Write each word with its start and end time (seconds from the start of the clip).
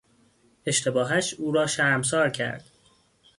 اشتباهش 0.65 1.33
او 1.33 1.51
را 1.51 1.67
شرمسار 1.67 2.29
کرد. 2.29 2.63